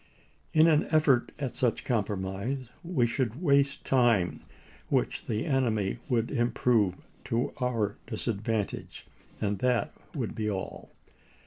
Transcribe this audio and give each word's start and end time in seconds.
In 0.53 0.65
an 0.65 0.87
effort 0.89 1.31
at 1.37 1.55
such 1.55 1.85
compromise 1.85 2.69
we 2.83 3.05
should 3.05 3.39
waste 3.39 3.85
time 3.85 4.39
which 4.89 5.27
the 5.27 5.45
enemy 5.45 5.99
would 6.09 6.31
improve 6.31 6.95
to 7.25 7.53
our 7.61 7.97
disadvantage, 8.07 9.05
and 9.39 9.59
that 9.59 9.93
would 10.15 10.33
be 10.33 10.49
all. 10.49 10.89